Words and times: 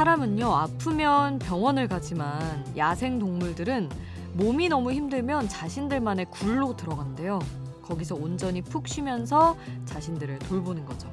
사람은요, 0.00 0.46
아프면 0.46 1.38
병원을 1.38 1.86
가지만 1.86 2.64
야생 2.74 3.18
동물들은 3.18 3.90
몸이 4.32 4.70
너무 4.70 4.92
힘들면 4.92 5.50
자신들만의 5.50 6.24
굴로 6.30 6.74
들어간대요. 6.74 7.38
거기서 7.82 8.14
온전히 8.14 8.62
푹 8.62 8.88
쉬면서 8.88 9.58
자신들을 9.84 10.38
돌보는 10.38 10.86
거죠. 10.86 11.12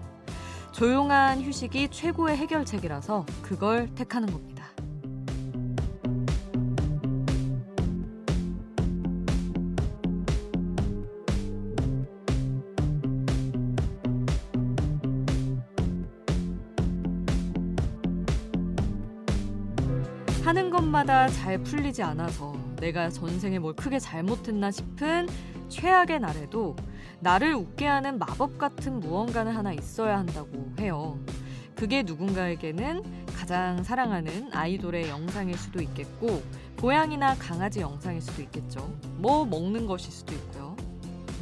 조용한 0.72 1.42
휴식이 1.42 1.90
최고의 1.90 2.38
해결책이라서 2.38 3.26
그걸 3.42 3.94
택하는 3.94 4.32
겁니다. 4.32 4.64
것마다 21.08 21.30
잘 21.30 21.58
풀리지 21.60 22.04
않아서 22.04 22.54
내가 22.82 23.10
전생에 23.10 23.60
뭘 23.60 23.74
크게 23.74 23.98
잘못했나 23.98 24.70
싶은 24.70 25.28
최악의 25.70 26.20
날에도 26.20 26.76
나를 27.22 27.56
웃게 27.56 27.88
하는 27.88 28.20
마법 28.20 28.58
같은 28.58 29.00
무언가는 29.00 29.52
하나 29.52 29.72
있어야 29.72 30.20
한다고 30.20 30.74
해요. 30.80 31.18
그게 31.76 32.04
누군가에게는 32.04 33.26
가장 33.38 33.84
사랑하는 33.84 34.50
아이돌의 34.54 35.08
영상일 35.10 35.58
수도 35.58 35.82
있겠고, 35.82 36.44
고양이나 36.80 37.36
강아지 37.36 37.80
영상일 37.80 38.22
수도 38.22 38.42
있겠죠. 38.42 38.94
뭐 39.16 39.46
먹는 39.46 39.88
것일 39.88 40.12
수도 40.12 40.34
있고요. 40.36 40.76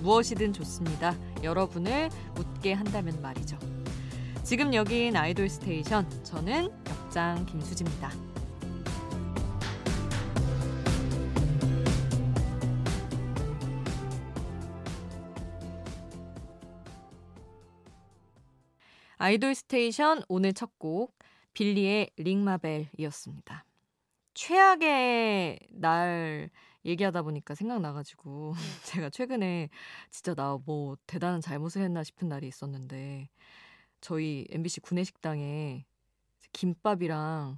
무엇이든 0.02 0.54
좋습니다. 0.54 1.16
여러분을 1.42 2.10
웃게 2.38 2.74
한다면 2.74 3.20
말이죠. 3.22 3.58
지금 4.44 4.74
여긴 4.76 5.16
아이돌 5.16 5.50
스테이션. 5.50 6.08
저는 6.24 6.70
역장 6.88 7.46
김수지입니다. 7.48 8.12
아이돌 19.26 19.56
스테이션 19.56 20.22
오늘 20.30 20.54
첫 20.54 20.78
곡 20.78 21.18
빌리의 21.56 22.12
링마벨이었습니다. 22.18 23.66
최악의 24.36 25.60
날 25.72 26.52
얘기하다 26.86 27.24
보니까 27.24 27.56
생각나가지고 27.56 28.54
제가 28.86 29.10
최근에 29.10 29.70
진짜 30.12 30.36
나 30.36 30.60
뭐 30.64 30.96
대단한 31.08 31.42
잘못을 31.42 31.82
했나 31.82 32.04
싶은 32.04 32.30
날이 32.30 32.48
있었는데 32.48 33.30
저희 34.00 34.46
MBC 34.52 34.82
구내식당에 34.82 35.86
김밥이랑 36.54 37.58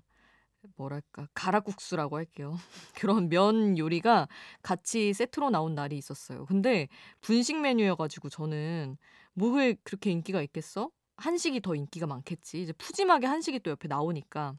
뭐랄까 0.77 1.27
가락국수라고 1.33 2.15
할게요. 2.15 2.57
그런 2.95 3.27
면 3.27 3.77
요리가 3.77 4.29
같이 4.61 5.13
세트로 5.13 5.49
나온 5.49 5.75
날이 5.75 5.97
있었어요. 5.97 6.45
근데 6.45 6.87
분식 7.19 7.59
메뉴여가지고 7.59 8.29
저는 8.29 8.97
뭐에 9.33 9.75
그렇게 9.83 10.11
인기가 10.11 10.41
있겠어? 10.41 10.91
한식이 11.17 11.61
더 11.61 11.75
인기가 11.75 12.07
많겠지. 12.07 12.61
이제 12.63 12.73
푸짐하게 12.73 13.27
한식이 13.27 13.59
또 13.61 13.71
옆에 13.71 13.87
나오니까. 13.87 14.55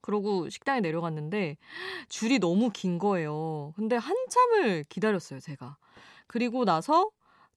그러고 0.00 0.48
식당에 0.48 0.80
내려갔는데 0.80 1.56
줄이 2.08 2.38
너무 2.38 2.70
긴 2.72 2.98
거예요. 2.98 3.72
근데 3.76 3.96
한참을 3.96 4.84
기다렸어요, 4.84 5.40
제가. 5.40 5.78
그리고 6.26 6.64
나서 6.64 7.10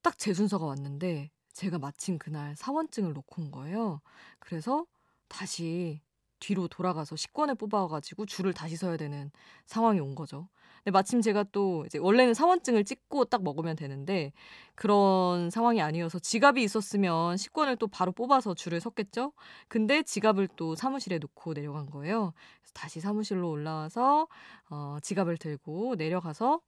딱 0.03 0.17
제 0.17 0.33
순서가 0.33 0.65
왔는데 0.65 1.31
제가 1.53 1.79
마침 1.79 2.17
그날 2.19 2.55
사원증을 2.55 3.13
놓고 3.13 3.41
온 3.43 3.51
거예요. 3.51 4.01
그래서 4.39 4.85
다시 5.29 6.01
뒤로 6.39 6.67
돌아가서 6.67 7.15
식권을 7.15 7.55
뽑아가지고 7.55 8.25
줄을 8.25 8.53
다시 8.53 8.75
서야 8.77 8.97
되는 8.97 9.31
상황이 9.67 9.99
온 9.99 10.15
거죠. 10.15 10.49
근데 10.83 10.91
마침 10.91 11.21
제가 11.21 11.45
또 11.51 11.83
이제 11.85 11.97
원래는 11.99 12.33
사원증을 12.33 12.85
찍고 12.85 13.25
딱 13.25 13.43
먹으면 13.43 13.75
되는데 13.75 14.33
그런 14.75 15.49
상황이 15.51 15.81
아니어서 15.81 16.19
지갑이 16.19 16.63
있었으면 16.63 17.37
식권을 17.37 17.75
또 17.77 17.87
바로 17.87 18.11
뽑아서 18.11 18.55
줄을 18.55 18.79
섰겠죠. 18.81 19.33
근데 19.67 20.01
지갑을 20.03 20.49
또 20.55 20.75
사무실에 20.75 21.19
놓고 21.19 21.53
내려간 21.53 21.89
거예요. 21.91 22.33
그래서 22.61 22.71
다시 22.73 22.99
사무실로 22.99 23.49
올라와서 23.49 24.27
어, 24.69 24.97
지갑을 25.03 25.37
들고 25.37 25.95
내려가서 25.95 26.61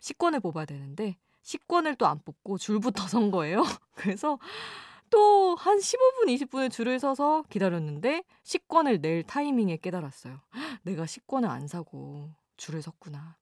식권을 0.00 0.40
뽑아야 0.40 0.64
되는데 0.66 1.16
식권을 1.42 1.96
또 1.96 2.06
안 2.06 2.20
뽑고 2.24 2.58
줄부터 2.58 3.06
선 3.08 3.30
거예요. 3.30 3.62
그래서 3.94 4.38
또 5.10 5.54
한 5.56 5.78
15분, 5.78 6.26
20분을 6.28 6.70
줄을 6.70 6.98
서서 7.00 7.44
기다렸는데 7.48 8.24
식권을 8.42 9.00
낼 9.00 9.22
타이밍에 9.22 9.78
깨달았어요. 9.78 10.38
내가 10.82 11.06
식권을 11.06 11.48
안 11.48 11.66
사고 11.66 12.30
줄을 12.56 12.82
섰구나. 12.82 13.36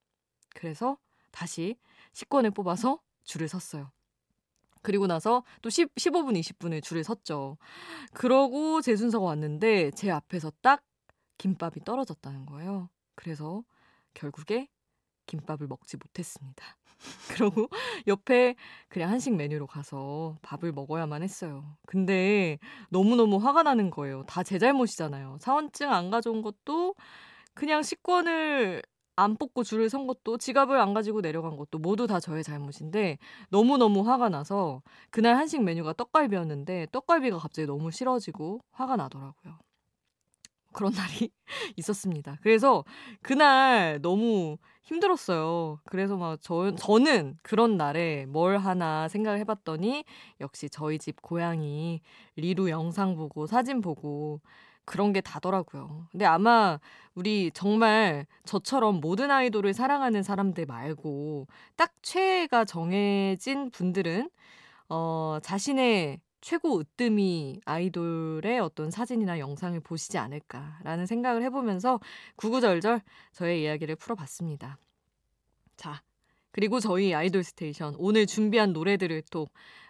그래서 0.54 0.98
다시 1.32 1.76
식권을 2.12 2.53
뽑아서 2.53 3.00
줄을 3.25 3.48
섰어요. 3.48 3.91
그리고 4.82 5.06
나서 5.06 5.44
또 5.62 5.70
10, 5.70 5.94
15분, 5.94 6.38
20분을 6.41 6.82
줄을 6.82 7.04
섰죠. 7.04 7.56
그러고 8.15 8.82
제 8.82 8.97
순서가 8.97 9.25
왔는데 9.26 9.93
제 9.93 10.10
앞에서 10.10 10.53
딱 10.62 10.82
김밥이 11.38 11.84
떨어졌다는 11.84 12.47
거예요. 12.47 12.91
그래서 13.14 13.64
결국에 14.14 14.69
김밥을 15.26 15.66
먹지 15.69 15.97
못했습니다. 15.97 16.64
그러고 17.28 17.69
옆에 18.06 18.54
그냥 18.88 19.10
한식 19.10 19.34
메뉴로 19.37 19.66
가서 19.66 20.38
밥을 20.43 20.72
먹어야만 20.72 21.22
했어요. 21.22 21.76
근데 21.87 22.59
너무너무 22.91 23.38
화가 23.38 23.62
나는 23.62 23.91
거예요. 23.91 24.25
다 24.26 24.43
제 24.44 24.59
잘못이잖아요. 24.59 25.38
사원증 25.41 25.93
안 25.93 26.10
가져온 26.10 26.43
것도 26.43 26.94
그냥 27.54 27.82
식권을 27.82 28.82
안 29.16 29.36
뽑고 29.36 29.62
줄을 29.62 29.88
선 29.88 30.06
것도 30.06 30.38
지갑을 30.38 30.78
안 30.80 30.94
가지고 30.94 31.20
내려간 31.20 31.56
것도 31.56 31.78
모두 31.78 32.06
다 32.06 32.20
저의 32.20 32.42
잘못인데 32.42 33.19
너무너무 33.50 34.00
화가 34.08 34.28
나서 34.28 34.82
그날 35.10 35.36
한식 35.36 35.62
메뉴가 35.62 35.94
떡갈비였는데 35.94 36.88
떡갈비가 36.92 37.38
갑자기 37.38 37.66
너무 37.66 37.91
싫어지고 37.91 38.60
화가 38.72 38.97
나더라고요. 38.97 39.58
그런 40.75 40.92
날이 40.92 41.30
있었습니다. 41.76 42.36
그래서 42.42 42.84
그날 43.22 44.00
너무 44.02 44.58
힘들었어요. 44.82 45.81
그래서 45.86 46.16
막 46.19 46.38
저, 46.42 46.75
저는 46.75 47.38
그런 47.42 47.78
날에 47.78 48.26
뭘 48.26 48.58
하나 48.58 49.08
생각을 49.08 49.38
해봤더니 49.38 50.04
역시 50.41 50.69
저희 50.69 50.98
집 50.98 51.22
고양이 51.22 52.02
리루 52.36 52.69
영상 52.69 53.14
보고 53.16 53.46
사진 53.46 53.81
보고 53.81 54.42
그런 54.84 55.12
게 55.12 55.21
다더라고요. 55.21 56.09
근데 56.11 56.25
아마 56.25 56.78
우리 57.15 57.50
정말 57.53 58.27
저처럼 58.45 59.00
모든 59.00 59.31
아이돌을 59.31 59.72
사랑하는 59.72 60.22
사람들 60.22 60.67
말고 60.67 61.47
딱 61.77 61.93
최애가 62.03 62.65
정해진 62.65 63.71
분들은 63.71 64.31
어, 64.89 65.39
자신의 65.43 66.21
최고 66.41 66.78
으뜸이 66.78 67.61
아이돌의 67.65 68.61
어떤 68.61 68.91
사진이나 68.91 69.39
영상을 69.39 69.81
보시지 69.81 70.19
않을까라는 70.19 71.06
생각을 71.06 71.43
해보면서 71.44 72.00
구구절절 72.37 73.00
저의 73.33 73.62
이야기를 73.62 73.97
풀어봤습니다. 73.97 74.77
자, 75.77 76.03
그리고 76.50 76.81
저희 76.81 77.15
아이돌 77.15 77.43
스테이션 77.43 77.94
오늘 77.97 78.27
준비한 78.27 78.75
노래들을 78.75 79.23
또 79.31 79.47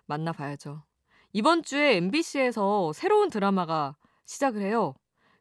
만나봐야죠. 0.06 0.84
이번 1.32 1.64
주에 1.64 1.96
MBC에서 1.96 2.92
새로운 2.92 3.30
드라마가 3.30 3.96
시작을 4.24 4.62
해요. 4.62 4.94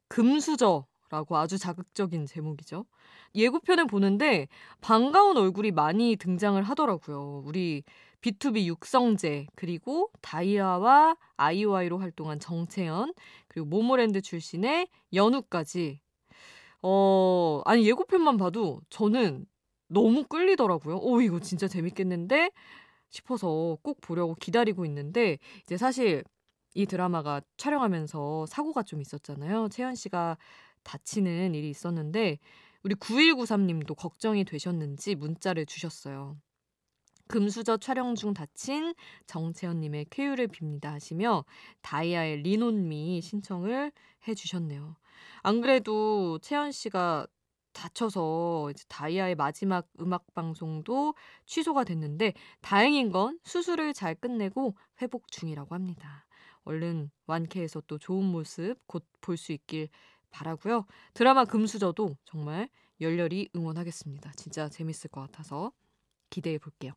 금수저라고 0.07 1.37
아주 1.37 1.57
자극적인 1.57 2.25
제목이죠. 2.25 2.85
예고편을 3.35 3.87
보는데 3.87 4.47
반가운 4.81 5.37
얼굴이 5.37 5.71
많이 5.71 6.15
등장을 6.15 6.61
하더라고요. 6.61 7.43
우리 7.45 7.83
B2B 8.21 8.65
육성재, 8.67 9.47
그리고 9.55 10.09
다이아와 10.21 11.17
아이오아이로 11.35 11.97
활동한 11.97 12.39
정채연, 12.39 13.13
그리고 13.47 13.67
모모랜드 13.67 14.21
출신의 14.21 14.87
연우까지. 15.13 15.99
어, 16.81 17.61
아니, 17.65 17.85
예고편만 17.87 18.37
봐도 18.37 18.81
저는 18.89 19.45
너무 19.87 20.23
끌리더라고요. 20.25 20.97
오, 20.97 21.21
이거 21.21 21.39
진짜 21.39 21.67
재밌겠는데? 21.67 22.51
싶어서 23.09 23.77
꼭 23.83 24.01
보려고 24.01 24.35
기다리고 24.35 24.85
있는데, 24.85 25.37
이제 25.63 25.77
사실 25.77 26.23
이 26.73 26.85
드라마가 26.85 27.41
촬영하면서 27.57 28.45
사고가 28.47 28.83
좀 28.83 29.01
있었잖아요. 29.01 29.69
채연 29.69 29.95
씨가 29.95 30.37
다치는 30.83 31.55
일이 31.55 31.69
있었는데, 31.69 32.39
우리 32.83 32.95
9193님도 32.95 33.95
걱정이 33.95 34.43
되셨는지 34.43 35.15
문자를 35.15 35.65
주셨어요. 35.65 36.37
금수저 37.27 37.77
촬영 37.77 38.15
중 38.15 38.33
다친 38.33 38.93
정채연님의 39.27 40.07
쾌유를 40.09 40.49
빕니다 40.49 40.85
하시며 40.85 41.45
다이아의 41.81 42.43
리논미 42.43 43.21
신청을 43.21 43.91
해주셨네요. 44.27 44.97
안 45.43 45.61
그래도 45.61 46.37
채연 46.39 46.71
씨가 46.71 47.27
다쳐서 47.71 48.69
이제 48.71 48.83
다이아의 48.87 49.35
마지막 49.35 49.87
음악 49.99 50.31
방송도 50.33 51.15
취소가 51.45 51.83
됐는데 51.83 52.33
다행인 52.61 53.11
건 53.11 53.39
수술을 53.43 53.93
잘 53.93 54.15
끝내고 54.15 54.75
회복 55.01 55.31
중이라고 55.31 55.73
합니다. 55.73 56.22
얼른 56.65 57.11
완쾌해서 57.27 57.81
또 57.87 57.97
좋은 57.97 58.23
모습 58.25 58.75
곧 58.87 59.05
볼 59.21 59.37
수 59.37 59.51
있길 59.53 59.89
바라고요. 60.31 60.85
드라마 61.13 61.45
금수저도 61.45 62.17
정말 62.25 62.69
열렬히 63.01 63.49
응원하겠습니다. 63.55 64.31
진짜 64.35 64.67
재밌을 64.69 65.09
것 65.09 65.21
같아서 65.21 65.71
기대해 66.29 66.57
볼게요. 66.57 66.93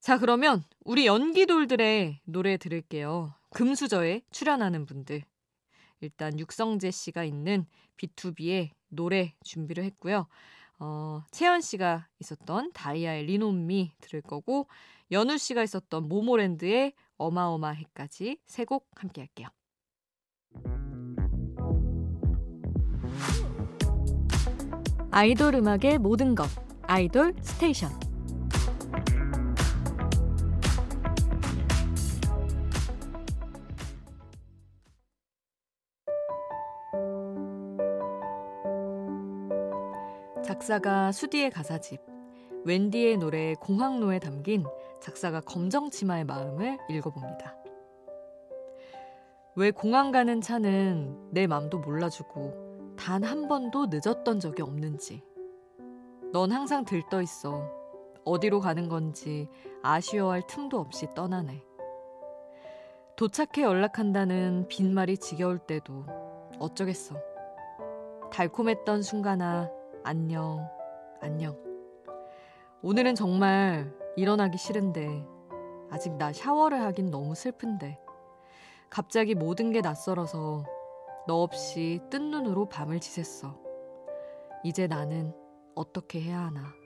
자, 0.00 0.18
그러면 0.18 0.64
우리 0.84 1.06
연기돌들의 1.06 2.20
노래 2.24 2.56
들을게요. 2.56 3.34
금수저에 3.50 4.22
출연하는 4.30 4.86
분들. 4.86 5.22
일단 6.00 6.38
육성재 6.38 6.90
씨가 6.90 7.24
있는 7.24 7.66
B2B의 7.96 8.70
노래 8.88 9.34
준비를 9.44 9.84
했고요. 9.84 10.26
어, 10.78 11.22
채연 11.30 11.60
씨가 11.62 12.08
있었던 12.20 12.72
다이아의 12.72 13.24
리노미 13.24 13.92
들을 14.00 14.20
거고 14.20 14.68
연우 15.10 15.38
씨가 15.38 15.62
있었던 15.62 16.08
모모랜드의 16.08 16.92
어마어마해까지 17.18 18.38
세 18.46 18.64
곡 18.64 18.88
함께 18.96 19.20
할게요. 19.22 19.48
아이돌 25.10 25.54
음악의 25.54 25.98
모든 25.98 26.34
것 26.34 26.48
아이돌 26.82 27.34
스테이션 27.40 27.90
작사가 40.44 41.10
수디의 41.12 41.50
가사집 41.50 42.00
웬디의 42.64 43.18
노래 43.18 43.54
공항로에 43.54 44.18
담긴 44.18 44.64
작사가 45.04 45.42
검정 45.42 45.90
치마의 45.90 46.24
마음을 46.24 46.78
읽어봅니다. 46.88 47.54
왜 49.54 49.70
공항 49.70 50.12
가는 50.12 50.40
차는 50.40 51.28
내 51.30 51.46
맘도 51.46 51.78
몰라주고 51.78 52.96
단 52.96 53.22
한 53.22 53.46
번도 53.46 53.88
늦었던 53.90 54.40
적이 54.40 54.62
없는지. 54.62 55.22
넌 56.32 56.52
항상 56.52 56.86
들떠 56.86 57.20
있어. 57.20 57.70
어디로 58.24 58.60
가는 58.60 58.88
건지 58.88 59.46
아쉬워할 59.82 60.46
틈도 60.46 60.80
없이 60.80 61.06
떠나네. 61.14 61.62
도착해 63.16 63.62
연락한다는 63.62 64.68
빈말이 64.68 65.18
지겨울 65.18 65.58
때도 65.58 66.06
어쩌겠어. 66.58 67.14
달콤했던 68.32 69.02
순간아, 69.02 69.70
안녕, 70.02 70.66
안녕. 71.20 71.58
오늘은 72.80 73.14
정말 73.16 73.92
일어나기 74.16 74.58
싫은데 74.58 75.26
아직 75.90 76.16
나 76.16 76.32
샤워를 76.32 76.80
하긴 76.82 77.10
너무 77.10 77.34
슬픈데 77.34 77.98
갑자기 78.90 79.34
모든 79.34 79.72
게 79.72 79.80
낯설어서 79.80 80.64
너 81.26 81.42
없이 81.42 82.00
뜬 82.10 82.30
눈으로 82.30 82.68
밤을 82.68 83.00
지샜어. 83.00 83.56
이제 84.62 84.86
나는 84.86 85.34
어떻게 85.74 86.20
해야 86.20 86.40
하나. 86.40 86.83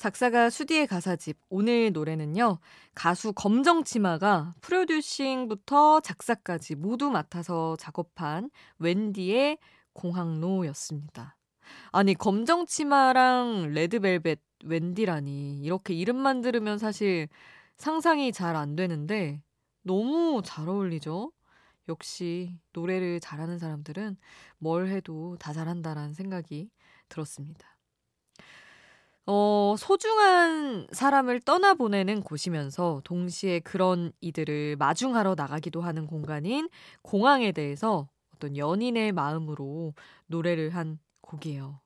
작사가 0.00 0.48
수디의 0.48 0.86
가사집 0.86 1.36
오늘 1.50 1.92
노래는요. 1.92 2.58
가수 2.94 3.34
검정치마가 3.34 4.54
프로듀싱부터 4.62 6.00
작사까지 6.00 6.74
모두 6.76 7.10
맡아서 7.10 7.76
작업한 7.78 8.48
웬디의 8.78 9.58
공항로였습니다. 9.92 11.36
아니 11.92 12.14
검정치마랑 12.14 13.72
레드벨벳 13.74 14.40
웬디라니 14.64 15.58
이렇게 15.58 15.92
이름만 15.92 16.40
들으면 16.40 16.78
사실 16.78 17.28
상상이 17.76 18.32
잘 18.32 18.56
안 18.56 18.76
되는데 18.76 19.42
너무 19.82 20.40
잘 20.42 20.66
어울리죠? 20.66 21.30
역시 21.90 22.58
노래를 22.72 23.20
잘하는 23.20 23.58
사람들은 23.58 24.16
뭘 24.56 24.88
해도 24.88 25.36
다 25.38 25.52
잘한다라는 25.52 26.14
생각이 26.14 26.70
들었습니다. 27.10 27.69
어, 29.32 29.76
소중한 29.78 30.88
사람을 30.90 31.38
떠나보내는 31.42 32.22
곳이면서 32.22 33.00
동시에 33.04 33.60
그런 33.60 34.10
이들을 34.20 34.74
마중하러 34.74 35.36
나가기도 35.36 35.82
하는 35.82 36.08
공간인 36.08 36.68
공항에 37.02 37.52
대해서 37.52 38.08
어떤 38.34 38.56
연인의 38.56 39.12
마음으로 39.12 39.94
노래를 40.26 40.70
한 40.70 40.98
곡이에요. 41.20 41.80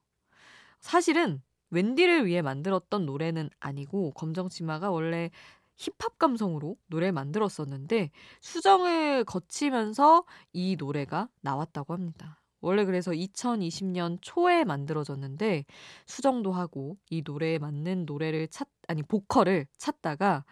사실은 0.81 1.43
웬디를 1.69 2.25
위해 2.25 2.41
만들었던 2.41 3.05
노래는 3.05 3.51
아니고 3.61 4.13
검정치마가 4.13 4.91
원래 4.91 5.31
힙합 5.77 6.19
감성으로 6.19 6.77
노래를 6.87 7.13
만들었었는데 7.13 8.11
수정을 8.41 9.25
거치면서 9.25 10.25
이 10.55 10.77
노래가 10.79 11.29
나왔다고 11.43 11.93
합니다. 11.93 12.41
원래 12.65 12.85
그래서 12.85 13.11
2020년 13.11 14.19
초에 14.23 14.65
만들어졌는데 14.65 15.65
수정도 16.07 16.53
하고 16.53 16.97
이 17.11 17.23
노래에 17.25 17.59
맞는 17.59 18.07
노래를 18.07 18.49
찾 18.49 18.69
아니 18.89 19.03
보컬을 19.03 19.67
찾다가 19.77 20.45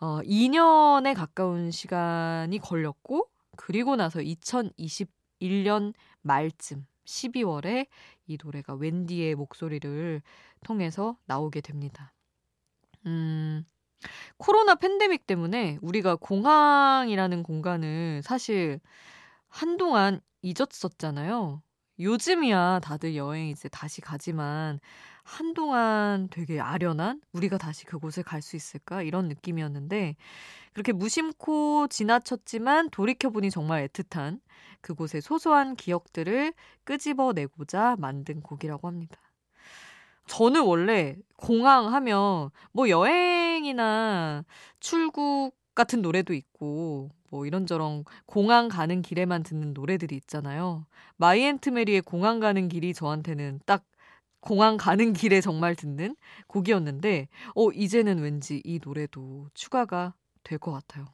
어 0.00 0.20
2년에 0.22 1.14
가까운 1.14 1.70
시간이 1.70 2.58
걸렸고 2.58 3.28
그리고 3.56 3.96
나서 3.96 4.20
2021년 4.20 5.94
말쯤 6.22 6.86
12월에 7.04 7.86
이 8.26 8.38
노래가 8.42 8.74
웬디의 8.74 9.34
목소리를 9.34 10.22
통해서 10.62 11.16
나오게 11.26 11.60
됩니다. 11.60 12.12
음, 13.06 13.64
코로나 14.36 14.74
팬데믹 14.74 15.26
때문에 15.26 15.78
우리가 15.82 16.16
공항이라는 16.16 17.42
공간을 17.42 18.22
사실 18.22 18.80
한동안 19.48 20.20
잊었었잖아요. 20.42 21.62
요즘이야 21.98 22.80
다들 22.82 23.14
여행 23.14 23.48
이제 23.48 23.68
다시 23.68 24.00
가지만 24.00 24.80
한동안 25.22 26.28
되게 26.30 26.58
아련한 26.58 27.20
우리가 27.32 27.58
다시 27.58 27.84
그곳을 27.84 28.22
갈수 28.22 28.56
있을까 28.56 29.02
이런 29.02 29.28
느낌이었는데 29.28 30.16
그렇게 30.72 30.92
무심코 30.92 31.88
지나쳤지만 31.88 32.90
돌이켜보니 32.90 33.50
정말 33.50 33.86
애틋한 33.88 34.40
그곳의 34.80 35.20
소소한 35.20 35.76
기억들을 35.76 36.54
끄집어내고자 36.84 37.96
만든 37.98 38.40
곡이라고 38.40 38.88
합니다. 38.88 39.20
저는 40.26 40.62
원래 40.62 41.16
공항 41.36 41.92
하면 41.92 42.50
뭐 42.72 42.88
여행이나 42.88 44.44
출국 44.78 45.52
같은 45.74 46.02
노래도 46.02 46.32
있고 46.34 47.10
뭐 47.30 47.46
이런저런 47.46 48.04
공항 48.26 48.68
가는 48.68 49.02
길에만 49.02 49.42
듣는 49.42 49.72
노래들이 49.74 50.16
있잖아요. 50.16 50.86
마이앤트메리의 51.16 52.02
공항 52.02 52.40
가는 52.40 52.68
길이 52.68 52.92
저한테는 52.94 53.60
딱 53.66 53.84
공항 54.40 54.76
가는 54.76 55.12
길에 55.12 55.40
정말 55.40 55.74
듣는 55.76 56.16
곡이었는데 56.48 57.28
어 57.54 57.70
이제는 57.72 58.18
왠지 58.20 58.60
이 58.64 58.80
노래도 58.82 59.48
추가가 59.54 60.14
될 60.42 60.58
것 60.58 60.72
같아요. 60.72 61.06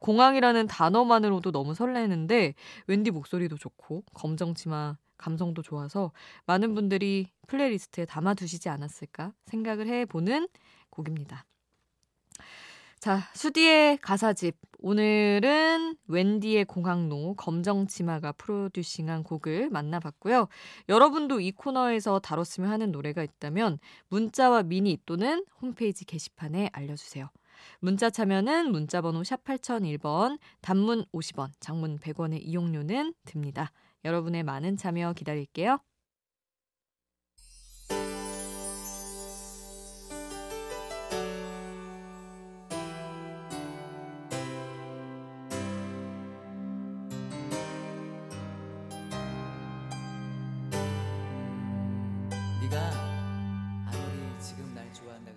공항이라는 0.00 0.66
단어만으로도 0.68 1.50
너무 1.52 1.74
설레는데 1.74 2.54
웬디 2.86 3.10
목소리도 3.10 3.56
좋고 3.56 4.04
검정치마 4.14 4.96
감성도 5.16 5.62
좋아서 5.62 6.12
많은 6.46 6.74
분들이 6.74 7.32
플레이리스트에 7.48 8.04
담아두시지 8.04 8.68
않았을까 8.68 9.32
생각을 9.46 9.88
해보는 9.88 10.48
곡입니다. 10.90 11.44
자, 13.00 13.20
수디의 13.32 13.98
가사집. 13.98 14.56
오늘은 14.80 15.96
웬디의 16.08 16.64
공항로 16.64 17.34
검정치마가 17.34 18.32
프로듀싱한 18.32 19.22
곡을 19.22 19.70
만나봤고요. 19.70 20.48
여러분도 20.88 21.38
이 21.38 21.52
코너에서 21.52 22.18
다뤘으면 22.18 22.68
하는 22.68 22.90
노래가 22.90 23.22
있다면 23.22 23.78
문자와 24.08 24.64
미니 24.64 24.98
또는 25.06 25.44
홈페이지 25.62 26.04
게시판에 26.04 26.70
알려주세요. 26.72 27.30
문자 27.78 28.10
참여는 28.10 28.72
문자번호 28.72 29.22
샵 29.22 29.44
8001번, 29.44 30.38
단문 30.60 31.04
50원, 31.12 31.50
장문 31.60 31.98
100원의 31.98 32.40
이용료는 32.42 33.14
듭니다. 33.24 33.70
여러분의 34.04 34.42
많은 34.42 34.76
참여 34.76 35.12
기다릴게요. 35.12 35.78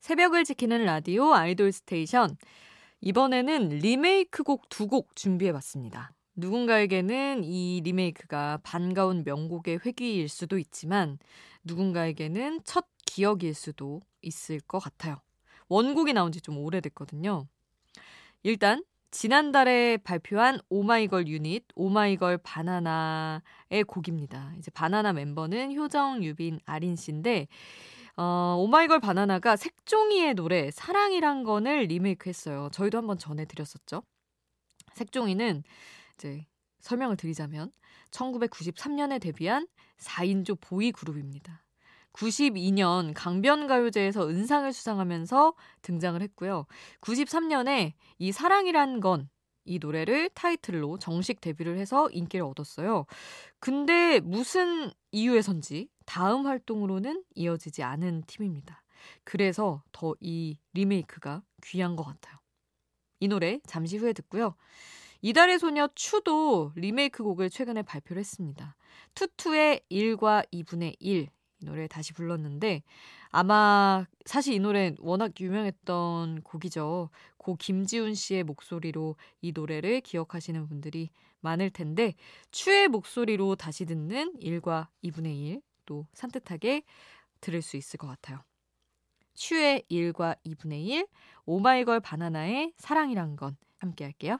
새벽을 0.00 0.44
지키는 0.44 0.86
라디오 0.86 1.34
아이돌 1.34 1.72
스테이션. 1.72 2.36
이번에는 3.02 3.68
리메이크 3.68 4.42
곡 4.42 4.68
두 4.70 4.86
곡 4.86 5.14
준비해 5.14 5.52
봤습니다. 5.52 6.10
누군가에게는 6.36 7.44
이 7.44 7.82
리메이크가 7.84 8.60
반가운 8.62 9.24
명곡의 9.24 9.80
회귀일 9.84 10.28
수도 10.30 10.58
있지만 10.58 11.18
누군가에게는 11.64 12.60
첫 12.64 12.86
기억일 13.04 13.52
수도 13.54 14.00
있을 14.22 14.60
것 14.60 14.78
같아요. 14.78 15.16
원곡이 15.68 16.14
나온 16.14 16.32
지 16.32 16.40
좀 16.40 16.56
오래됐거든요. 16.56 17.46
일단 18.42 18.82
지난달에 19.10 19.98
발표한 19.98 20.60
오마이걸 20.70 21.28
유닛 21.28 21.64
오마이걸 21.74 22.38
바나나의 22.38 23.84
곡입니다. 23.86 24.54
이제 24.56 24.70
바나나 24.70 25.12
멤버는 25.12 25.74
효정, 25.76 26.24
비니, 26.24 26.60
아린 26.64 26.96
씨인데 26.96 27.48
어, 28.16 28.56
오마이걸 28.58 29.00
바나나가 29.00 29.56
색종이의 29.56 30.34
노래 30.34 30.70
사랑이란 30.70 31.44
건을 31.44 31.84
리메이크했어요. 31.84 32.70
저희도 32.72 32.98
한번 32.98 33.18
전해드렸었죠. 33.18 34.02
색종이는 34.94 35.62
이제 36.14 36.46
설명을 36.80 37.16
드리자면 37.16 37.70
1993년에 38.10 39.20
데뷔한 39.20 39.68
4인조 39.98 40.58
보이 40.60 40.92
그룹입니다. 40.92 41.62
92년 42.12 43.12
강변가요제에서 43.14 44.28
은상을 44.28 44.72
수상하면서 44.72 45.54
등장을 45.82 46.20
했고요. 46.20 46.66
93년에 47.00 47.92
이 48.18 48.32
사랑이란 48.32 49.00
건 49.00 49.28
이 49.64 49.78
노래를 49.78 50.30
타이틀로 50.30 50.98
정식 50.98 51.40
데뷔를 51.40 51.78
해서 51.78 52.08
인기를 52.10 52.44
얻었어요. 52.44 53.06
근데 53.58 54.20
무슨 54.20 54.90
이유에선지 55.12 55.88
다음 56.06 56.46
활동으로는 56.46 57.24
이어지지 57.34 57.82
않은 57.82 58.24
팀입니다. 58.26 58.82
그래서 59.24 59.82
더 59.92 60.14
이 60.20 60.58
리메이크가 60.74 61.42
귀한 61.64 61.96
것 61.96 62.04
같아요. 62.04 62.36
이 63.20 63.28
노래 63.28 63.60
잠시 63.66 63.96
후에 63.96 64.12
듣고요. 64.12 64.54
이달의 65.22 65.58
소녀 65.58 65.88
추도 65.94 66.72
리메이크 66.76 67.22
곡을 67.22 67.50
최근에 67.50 67.82
발표를 67.82 68.20
했습니다. 68.20 68.76
투투의 69.14 69.82
1과 69.90 70.46
2분의 70.52 70.96
1 70.98 71.28
이 71.62 71.64
노래 71.66 71.86
다시 71.88 72.14
불렀는데 72.14 72.82
아마 73.30 74.06
사실 74.24 74.54
이 74.54 74.58
노래 74.58 74.94
워낙 74.98 75.32
유명했던 75.38 76.42
곡이죠. 76.42 77.10
고 77.36 77.56
김지훈 77.56 78.14
씨의 78.14 78.44
목소리로 78.44 79.16
이 79.40 79.52
노래를 79.52 80.00
기억하시는 80.00 80.66
분들이 80.66 81.10
많을 81.40 81.70
텐데 81.70 82.14
추의 82.50 82.88
목소리로 82.88 83.56
다시 83.56 83.86
듣는 83.86 84.34
1과 84.40 84.88
2분의 85.04 85.36
1 85.36 85.62
또 85.86 86.06
산뜻하게 86.12 86.84
들을 87.40 87.62
수 87.62 87.76
있을 87.76 87.98
것 87.98 88.06
같아요. 88.06 88.44
추의 89.34 89.82
1과 89.90 90.36
2분의 90.44 90.86
1 90.86 91.06
오마이걸 91.46 91.98
바나나의 91.98 92.74
사랑이란 92.76 93.34
건 93.34 93.56
함께 93.78 94.04
할게요. 94.04 94.38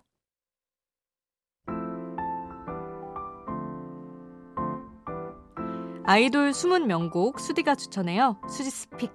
아이돌 6.11 6.53
숨은 6.53 6.89
명곡 6.89 7.39
수디가 7.39 7.77
추천해요. 7.77 8.41
수지 8.49 8.69
스픽. 8.69 9.13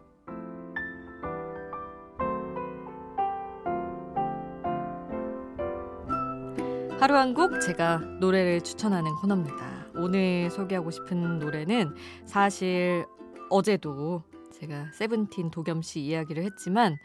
하루 7.01 7.17
한 7.17 7.33
곡 7.33 7.59
제가 7.59 7.97
노래를 8.21 8.61
추천하는 8.61 9.13
코너입니다. 9.15 9.87
오늘 9.95 10.49
소개하고 10.49 10.89
싶은 10.89 11.39
노래는 11.39 11.93
사실 12.25 13.05
어제도 13.49 14.23
제가 14.53 14.93
세븐틴 14.93 15.51
도겸 15.51 15.81
씨 15.81 15.99
이야기를 15.99 16.45
했지만 16.45 16.95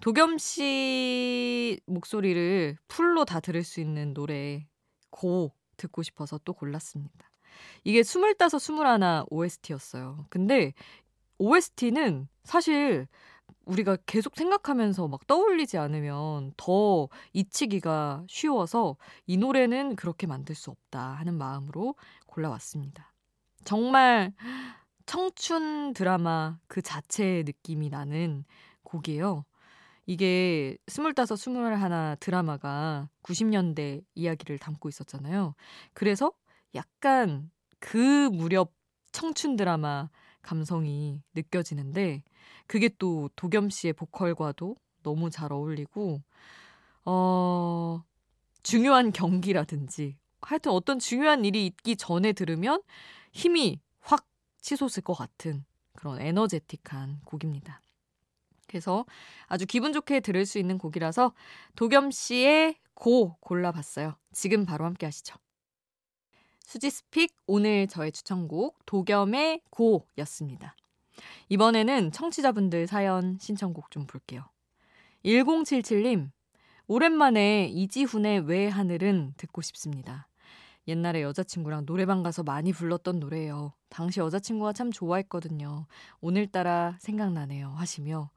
도겸 0.00 0.38
씨 0.38 1.78
목소리를 1.84 2.78
풀로 2.88 3.26
다 3.26 3.40
들을 3.40 3.62
수 3.62 3.80
있는 3.82 4.14
노래 4.14 4.66
곡 5.10 5.54
듣고 5.76 6.02
싶어서 6.02 6.40
또 6.42 6.54
골랐습니다. 6.54 7.30
이게 7.84 8.02
스물다섯, 8.02 8.60
스물하나 8.60 9.24
OST였어요. 9.30 10.26
근데 10.30 10.72
OST는 11.38 12.28
사실 12.44 13.06
우리가 13.66 13.96
계속 14.06 14.36
생각하면서 14.36 15.08
막 15.08 15.26
떠올리지 15.26 15.76
않으면 15.76 16.52
더 16.56 17.08
잊히기가 17.32 18.24
쉬워서 18.28 18.96
이 19.26 19.36
노래는 19.36 19.96
그렇게 19.96 20.26
만들 20.26 20.54
수 20.54 20.70
없다 20.70 21.00
하는 21.00 21.34
마음으로 21.34 21.96
골라왔습니다. 22.26 23.12
정말 23.64 24.32
청춘 25.04 25.92
드라마 25.94 26.58
그 26.68 26.80
자체의 26.80 27.44
느낌이 27.44 27.90
나는 27.90 28.44
곡이에요. 28.84 29.44
이게 30.06 30.78
스물다섯, 30.86 31.36
스물하나 31.36 32.14
드라마가 32.20 33.08
90년대 33.24 34.04
이야기를 34.14 34.58
담고 34.58 34.88
있었잖아요. 34.88 35.54
그래서 35.92 36.32
약간 36.76 37.50
그 37.78 38.28
무렵 38.30 38.72
청춘 39.12 39.56
드라마 39.56 40.10
감성이 40.42 41.22
느껴지는데 41.34 42.22
그게 42.66 42.88
또 42.98 43.28
도겸 43.36 43.70
씨의 43.70 43.94
보컬과도 43.94 44.76
너무 45.02 45.30
잘 45.30 45.52
어울리고 45.52 46.22
어 47.04 48.02
중요한 48.62 49.12
경기라든지 49.12 50.16
하여튼 50.40 50.72
어떤 50.72 50.98
중요한 50.98 51.44
일이 51.44 51.66
있기 51.66 51.96
전에 51.96 52.32
들으면 52.32 52.82
힘이 53.32 53.80
확 54.00 54.26
치솟을 54.60 55.02
것 55.02 55.14
같은 55.14 55.64
그런 55.94 56.20
에너제틱한 56.20 57.20
곡입니다. 57.24 57.80
그래서 58.68 59.06
아주 59.46 59.66
기분 59.66 59.92
좋게 59.92 60.20
들을 60.20 60.44
수 60.44 60.58
있는 60.58 60.78
곡이라서 60.78 61.32
도겸 61.76 62.10
씨의 62.10 62.76
고 62.94 63.36
골라봤어요. 63.40 64.16
지금 64.32 64.64
바로 64.64 64.84
함께 64.84 65.06
하시죠. 65.06 65.36
수지스픽 66.76 67.34
오늘 67.46 67.86
저의 67.86 68.12
추천곡 68.12 68.84
도겸의 68.84 69.62
고였습니다. 69.70 70.76
이번에는 71.48 72.12
청취자분들 72.12 72.86
사연 72.86 73.38
신청곡 73.40 73.90
좀 73.90 74.06
볼게요. 74.06 74.44
1077님, 75.24 76.30
오랜만에 76.86 77.68
이지훈의 77.68 78.40
왜 78.40 78.68
하늘은 78.68 79.34
듣고 79.38 79.62
싶습니다. 79.62 80.28
옛날에 80.86 81.22
여자친구랑 81.22 81.86
노래방 81.86 82.22
가서 82.22 82.42
많이 82.42 82.74
불렀던 82.74 83.20
노래예요. 83.20 83.72
당시 83.88 84.20
여자친구가 84.20 84.74
참 84.74 84.92
좋아했거든요. 84.92 85.86
오늘따라 86.20 86.96
생각나네요. 87.00 87.70
하시며 87.70 88.28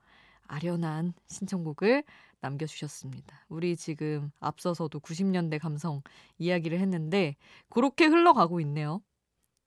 아련한 0.48 1.14
신청곡을 1.28 2.06
남겨주셨습니다. 2.42 3.46
우리 3.50 3.76
지금 3.76 4.32
앞서서도 4.40 5.00
90년대 5.00 5.60
감성 5.60 6.02
이야기를 6.38 6.80
했는데 6.80 7.36
그렇게 7.70 8.06
흘러가고 8.06 8.60
있네요. 8.62 9.02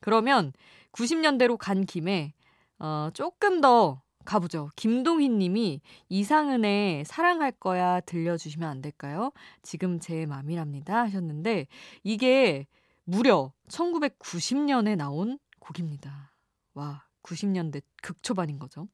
그러면 0.00 0.52
90년대로 0.93 1.57
간 1.59 1.85
김에 1.85 2.35
어, 2.79 3.11
조금 3.14 3.61
더 3.61 4.02
가보죠. 4.25 4.71
김동희 4.76 5.29
님이 5.29 5.81
이상은의 6.09 7.05
사랑할 7.05 7.52
거야 7.52 8.00
들려주시면 8.00 8.69
안 8.69 8.81
될까요? 8.81 9.33
지금 9.62 9.99
제 10.00 10.26
맘이랍니다 10.26 11.02
하셨는데 11.02 11.67
이게 12.02 12.67
무려 13.05 13.52
1990년에 13.69 14.97
나온 14.97 15.38
곡입니다. 15.59 16.33
와, 16.75 17.05
90년대 17.23 17.83
극초반인 18.02 18.59
거죠. 18.59 18.88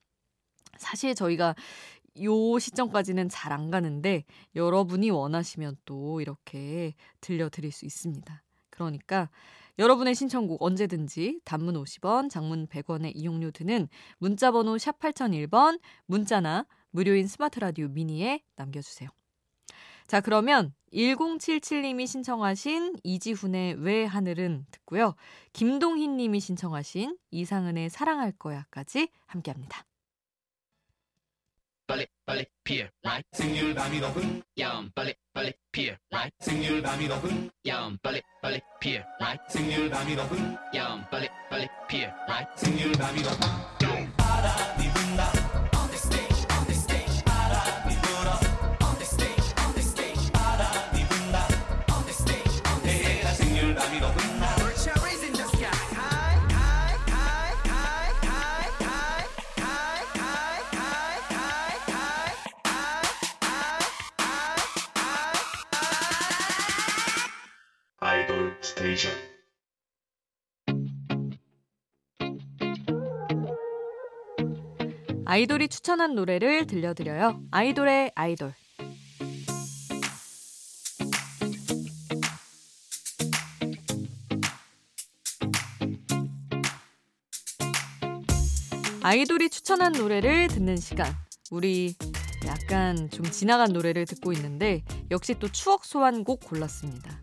사실 0.77 1.15
저희가 1.15 1.55
요 2.23 2.59
시점까지는 2.59 3.29
잘 3.29 3.53
안 3.53 3.71
가는데 3.71 4.25
여러분이 4.55 5.11
원하시면 5.11 5.79
또 5.85 6.21
이렇게 6.21 6.95
들려드릴 7.21 7.73
수 7.73 7.87
있습니다. 7.87 8.43
그러니까 8.71 9.31
여러분의 9.79 10.15
신청곡 10.15 10.63
언제든지 10.63 11.41
단문 11.45 11.75
50원, 11.75 12.31
장문 12.31 12.67
100원의 12.67 13.13
이용료 13.15 13.53
드는 13.53 13.89
문자번호 14.19 14.77
샵 14.79 14.99
8001번 14.99 15.81
문자나 16.07 16.67
무료인 16.91 17.27
스마트 17.27 17.61
라디오 17.61 17.89
미니에 17.89 18.43
남겨주세요. 18.57 19.09
자, 20.07 20.21
그러면 20.21 20.75
1077님이 20.93 22.07
신청하신 22.07 22.97
이지훈의 23.05 23.75
왜 23.75 24.05
하늘은 24.05 24.67
듣고요. 24.71 25.15
김동희 25.53 26.09
님이 26.09 26.41
신청하신 26.41 27.17
이상은의 27.31 27.91
사랑할 27.91 28.33
거야까지 28.33 29.09
함께 29.27 29.51
합니다. 29.51 29.88
빨리 31.89 32.07
빨리 32.27 32.45
피어 32.65 32.87
right? 33.03 33.27
생률 33.33 33.75
밤이 33.75 33.99
높은 33.99 34.43
야음 34.61 34.91
빨리 34.95 35.15
빨리 35.33 35.55
피어 35.73 35.97
right? 36.13 36.31
생률 36.39 36.83
밤이 36.83 37.09
높은 37.09 37.51
야음 37.67 37.97
빨리 38.03 38.21
빨리 38.43 38.61
피어 38.79 39.01
right? 39.19 39.43
생률 39.49 39.89
밤이 39.89 40.15
높은 40.15 40.57
야음 40.75 41.03
빨리 41.11 41.29
빨리 41.49 41.67
피어 41.89 42.09
right? 42.29 42.53
생률 42.57 42.93
밤이 42.93 43.23
높은 43.23 43.88
아이돌이 75.39 75.69
추천한 75.69 76.17
노래를 76.17 76.67
들려드려요. 76.67 77.41
아이돌의 77.53 78.11
아이돌. 78.17 78.53
아이돌이 89.01 89.51
추천한 89.51 89.93
노래를 89.93 90.49
듣는 90.49 90.77
시간. 90.77 91.15
우리 91.53 91.95
약간 92.45 93.09
좀 93.11 93.25
지나간 93.25 93.73
노래를 93.73 94.07
듣고 94.07 94.33
있는데 94.33 94.83
역시 95.13 95.37
또 95.39 95.47
추억 95.47 95.85
소환곡 95.85 96.41
골랐습니다. 96.41 97.23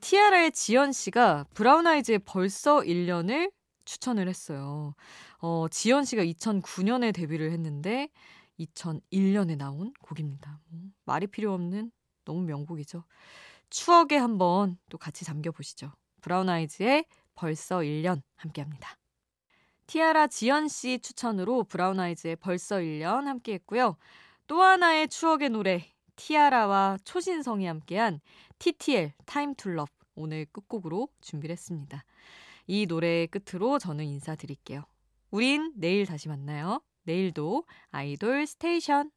티아라의 0.00 0.52
지연 0.52 0.92
씨가 0.92 1.44
브라운 1.52 1.86
아이즈의 1.86 2.20
벌써 2.20 2.78
1년을 2.78 3.50
추천을 3.90 4.28
했어요. 4.28 4.94
어, 5.40 5.66
지연 5.68 6.04
씨가 6.04 6.24
2009년에 6.24 7.12
데뷔를 7.12 7.50
했는데 7.50 8.08
2001년에 8.60 9.56
나온 9.56 9.92
곡입니다. 10.00 10.60
뭐, 10.68 10.80
말이 11.04 11.26
필요 11.26 11.52
없는 11.54 11.90
너무 12.24 12.42
명곡이죠. 12.42 13.02
추억에 13.68 14.16
한번 14.16 14.78
또 14.90 14.96
같이 14.96 15.24
잠겨 15.24 15.50
보시죠. 15.50 15.92
브라운 16.20 16.48
아이즈의 16.48 17.04
벌써 17.34 17.78
1년 17.78 18.22
함께 18.36 18.62
합니다. 18.62 18.96
티아라 19.88 20.28
지연 20.28 20.68
씨 20.68 21.00
추천으로 21.00 21.64
브라운 21.64 21.98
아이즈의 21.98 22.36
벌써 22.36 22.76
1년 22.76 23.24
함께 23.24 23.54
했고요. 23.54 23.96
또 24.46 24.62
하나의 24.62 25.08
추억의 25.08 25.50
노래 25.50 25.92
티아라와 26.14 26.98
초신성이 27.04 27.66
함께한 27.66 28.20
TTL 28.60 29.14
Time 29.26 29.54
To 29.56 29.70
Love 29.70 29.90
오늘 30.14 30.46
끝곡으로 30.52 31.08
준비를 31.20 31.52
했습니다. 31.54 32.04
이 32.70 32.86
노래 32.86 33.26
끝으로 33.26 33.80
저는 33.80 34.04
인사드릴게요. 34.04 34.84
우린 35.32 35.72
내일 35.74 36.06
다시 36.06 36.28
만나요. 36.28 36.80
내일도 37.02 37.64
아이돌 37.90 38.46
스테이션 38.46 39.10